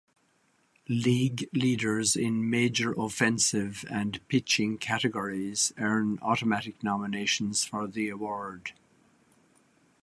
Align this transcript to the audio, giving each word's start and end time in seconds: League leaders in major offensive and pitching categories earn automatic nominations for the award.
League 0.89 1.47
leaders 1.53 2.15
in 2.15 2.49
major 2.49 2.91
offensive 2.93 3.85
and 3.87 4.19
pitching 4.29 4.75
categories 4.75 5.71
earn 5.77 6.17
automatic 6.23 6.81
nominations 6.83 7.63
for 7.63 7.85
the 7.85 8.09
award. 8.09 8.71